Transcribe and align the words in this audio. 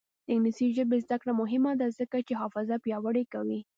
د 0.25 0.27
انګلیسي 0.35 0.67
ژبې 0.77 0.97
زده 1.05 1.15
کړه 1.21 1.33
مهمه 1.41 1.71
ده 1.79 1.87
ځکه 1.99 2.17
چې 2.27 2.39
حافظه 2.41 2.75
پیاوړې 2.83 3.23
کوي. 3.33 3.59